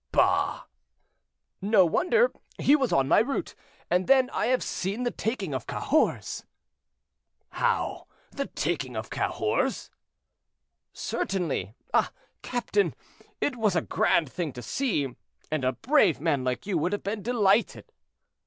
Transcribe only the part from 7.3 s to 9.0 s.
"How? the taking